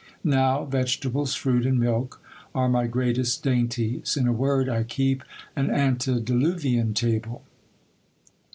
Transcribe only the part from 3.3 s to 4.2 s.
dainties;